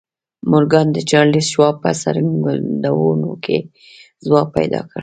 مورګان 0.51 0.87
د 0.93 0.97
چارليس 1.09 1.47
شواب 1.53 1.75
په 1.83 1.89
څرګندونو 2.03 3.31
کې 3.43 3.57
ځواب 4.25 4.47
پيدا 4.57 4.81
کړ. 4.89 4.99